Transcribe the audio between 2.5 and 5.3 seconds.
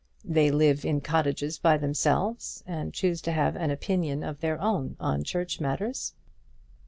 and choose to have an opinion of their own on